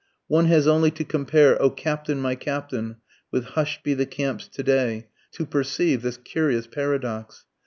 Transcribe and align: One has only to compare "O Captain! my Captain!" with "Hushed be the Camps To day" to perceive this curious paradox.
One 0.27 0.45
has 0.45 0.65
only 0.67 0.89
to 0.89 1.03
compare 1.03 1.61
"O 1.61 1.69
Captain! 1.69 2.19
my 2.19 2.33
Captain!" 2.33 2.95
with 3.31 3.45
"Hushed 3.49 3.83
be 3.83 3.93
the 3.93 4.07
Camps 4.07 4.47
To 4.47 4.63
day" 4.63 5.05
to 5.33 5.45
perceive 5.45 6.01
this 6.01 6.17
curious 6.17 6.65
paradox. 6.65 7.45